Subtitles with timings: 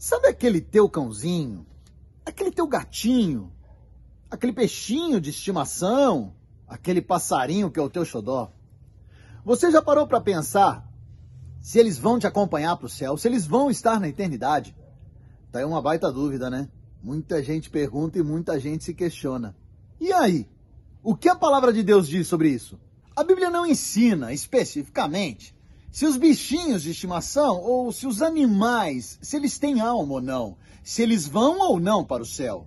[0.00, 1.66] Sabe aquele teu cãozinho?
[2.24, 3.52] Aquele teu gatinho?
[4.30, 6.32] Aquele peixinho de estimação?
[6.66, 8.50] Aquele passarinho que é o teu xodó?
[9.44, 10.90] Você já parou para pensar
[11.60, 13.18] se eles vão te acompanhar para o céu?
[13.18, 14.74] Se eles vão estar na eternidade?
[15.52, 16.70] Tá aí uma baita dúvida, né?
[17.02, 19.54] Muita gente pergunta e muita gente se questiona.
[20.00, 20.48] E aí?
[21.02, 22.80] O que a palavra de Deus diz sobre isso?
[23.14, 25.54] A Bíblia não ensina especificamente
[25.90, 30.56] se os bichinhos de estimação ou se os animais, se eles têm alma ou não,
[30.82, 32.66] se eles vão ou não para o céu.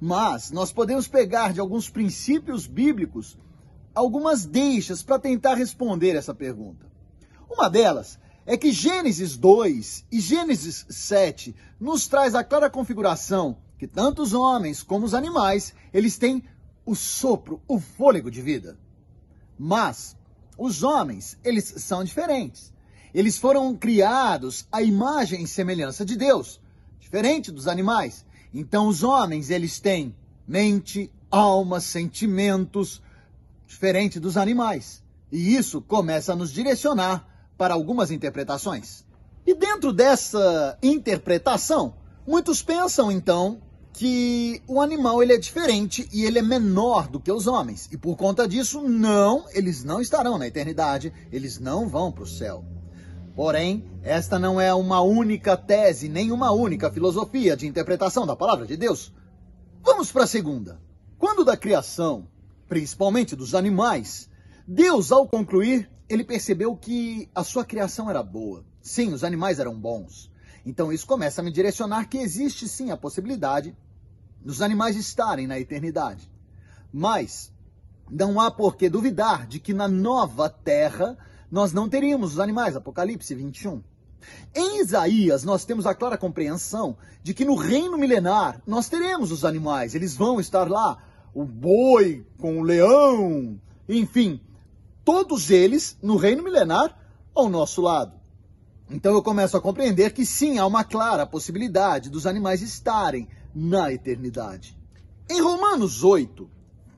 [0.00, 3.36] Mas nós podemos pegar de alguns princípios bíblicos
[3.94, 6.86] algumas deixas para tentar responder essa pergunta.
[7.50, 13.86] Uma delas é que Gênesis 2 e Gênesis 7 nos traz a clara configuração que
[13.86, 16.42] tanto os homens como os animais, eles têm
[16.86, 18.78] o sopro, o fôlego de vida.
[19.58, 20.16] Mas
[20.56, 22.72] os homens, eles são diferentes.
[23.14, 26.60] Eles foram criados à imagem e semelhança de Deus,
[26.98, 28.24] diferente dos animais.
[28.54, 30.14] Então os homens, eles têm
[30.46, 33.02] mente, alma, sentimentos,
[33.66, 35.02] diferente dos animais.
[35.30, 39.04] E isso começa a nos direcionar para algumas interpretações.
[39.46, 41.94] E dentro dessa interpretação,
[42.26, 43.60] muitos pensam então
[43.92, 47.88] que o animal ele é diferente e ele é menor do que os homens.
[47.92, 52.26] E por conta disso, não, eles não estarão na eternidade, eles não vão para o
[52.26, 52.64] céu.
[53.34, 58.66] Porém, esta não é uma única tese, nem uma única filosofia de interpretação da palavra
[58.66, 59.12] de Deus.
[59.82, 60.80] Vamos para a segunda.
[61.18, 62.26] Quando da criação,
[62.68, 64.28] principalmente dos animais,
[64.66, 68.64] Deus, ao concluir, ele percebeu que a sua criação era boa.
[68.80, 70.31] Sim, os animais eram bons.
[70.64, 73.76] Então isso começa a me direcionar que existe sim a possibilidade
[74.40, 76.30] dos animais estarem na eternidade.
[76.92, 77.52] Mas
[78.10, 81.16] não há por que duvidar de que na nova terra
[81.50, 83.82] nós não teríamos os animais, Apocalipse 21.
[84.54, 89.44] Em Isaías, nós temos a clara compreensão de que no reino milenar nós teremos os
[89.44, 90.98] animais, eles vão estar lá,
[91.34, 94.40] o boi com o leão, enfim,
[95.04, 96.96] todos eles no reino milenar
[97.34, 98.21] ao nosso lado.
[98.92, 103.90] Então eu começo a compreender que sim, há uma clara possibilidade dos animais estarem na
[103.90, 104.76] eternidade.
[105.30, 106.46] Em Romanos 8,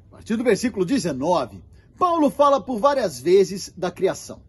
[0.09, 1.62] a partir do versículo 19,
[1.97, 4.43] Paulo fala por várias vezes da criação.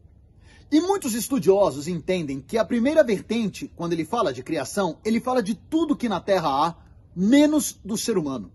[0.71, 5.43] E muitos estudiosos entendem que a primeira vertente, quando ele fala de criação, ele fala
[5.43, 6.75] de tudo que na terra há,
[7.15, 8.51] menos do ser humano.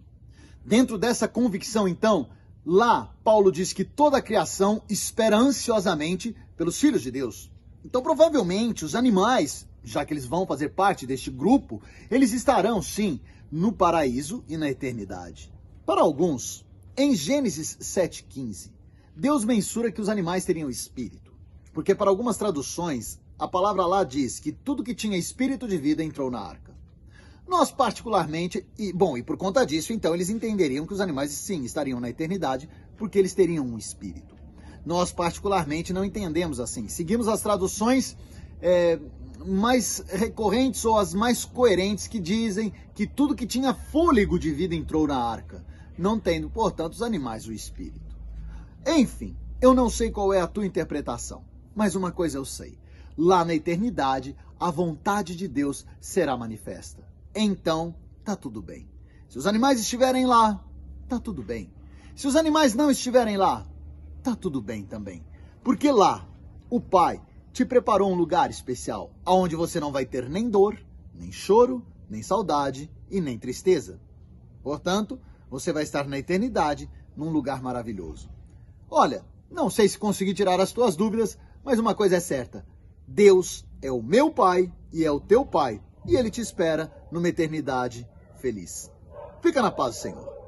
[0.65, 2.29] Dentro dessa convicção, então,
[2.67, 7.51] lá Paulo diz que toda a criação espera ansiosamente pelos filhos de Deus.
[7.85, 13.21] Então, provavelmente, os animais, já que eles vão fazer parte deste grupo, eles estarão, sim,
[13.51, 15.53] no paraíso e na eternidade.
[15.87, 16.65] Para alguns,
[16.97, 18.71] em Gênesis 7,15,
[19.17, 21.33] Deus mensura que os animais teriam espírito.
[21.73, 26.05] Porque, para algumas traduções, a palavra lá diz que tudo que tinha espírito de vida
[26.05, 26.77] entrou na arca.
[27.49, 31.65] Nós, particularmente, e bom, e por conta disso, então, eles entenderiam que os animais, sim,
[31.65, 34.40] estariam na eternidade, porque eles teriam um espírito
[34.85, 36.89] nós particularmente não entendemos assim.
[36.89, 38.17] Seguimos as traduções
[38.61, 38.99] é,
[39.45, 44.75] mais recorrentes ou as mais coerentes que dizem que tudo que tinha fôlego de vida
[44.75, 45.65] entrou na arca,
[45.97, 48.17] não tendo, portanto, os animais o espírito.
[48.87, 52.79] Enfim, eu não sei qual é a tua interpretação, mas uma coisa eu sei:
[53.17, 57.07] lá na eternidade, a vontade de Deus será manifesta.
[57.35, 58.89] Então, tá tudo bem.
[59.29, 60.65] Se os animais estiverem lá,
[61.09, 61.73] tá tudo bem.
[62.17, 63.67] Se os animais não estiverem lá,
[64.21, 65.25] tá tudo bem também.
[65.63, 66.29] Porque lá,
[66.69, 67.21] o Pai
[67.53, 70.79] te preparou um lugar especial, onde você não vai ter nem dor,
[71.15, 74.01] nem choro, nem saudade e nem tristeza.
[74.63, 78.31] Portanto, você vai estar na eternidade num lugar maravilhoso.
[78.89, 82.65] Olha, não sei se consegui tirar as tuas dúvidas, mas uma coisa é certa:
[83.07, 87.29] Deus é o meu Pai e é o teu Pai, e Ele te espera numa
[87.29, 88.91] eternidade feliz.
[89.43, 90.31] Fica na paz, Senhor.